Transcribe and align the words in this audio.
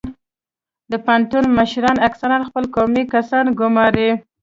د 0.91 0.93
پوهنتون 1.05 1.45
مشران 1.57 1.95
اکثرا 2.07 2.37
خپل 2.47 2.63
قومي 2.75 3.03
کسان 3.13 3.45
ګماري 3.59 4.09